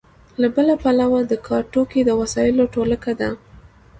له 0.41 0.47
بله 0.55 0.73
پلوه 0.83 1.19
د 1.31 1.33
کار 1.47 1.63
توکي 1.73 2.01
د 2.05 2.09
وسایلو 2.21 2.63
ټولګه 2.73 3.13
ده. 3.21 3.29